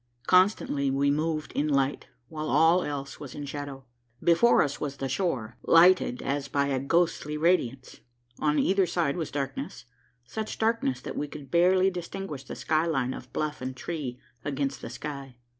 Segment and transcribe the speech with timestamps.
[0.25, 3.85] Constantly we moved in light, while all else was in shadow.
[4.23, 7.99] Before us was the shore, lighted as by a ghostly radiance,
[8.39, 9.85] on either side was darkness,
[10.25, 14.81] such darkness that we could barely distinguish the sky line of bluff and tree against
[14.81, 15.37] the sky.